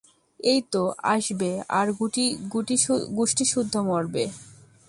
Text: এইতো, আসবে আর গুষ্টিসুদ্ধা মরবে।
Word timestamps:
এইতো, 0.39 0.81
আসবে 1.05 1.49
আর 1.69 1.87
গুষ্টিসুদ্ধা 3.15 3.79
মরবে। 3.81 4.23